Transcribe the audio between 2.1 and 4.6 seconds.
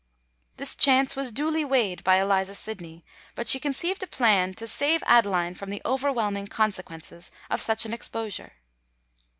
Eliza Sydney; but she conceived a plan